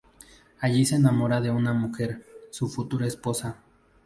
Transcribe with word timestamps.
Allí 0.59 0.83
se 0.87 0.95
enamora 0.95 1.41
de 1.41 1.51
una 1.51 1.73
mujer, 1.73 2.25
su 2.49 2.67
futura 2.67 3.05
esposa. 3.05 3.59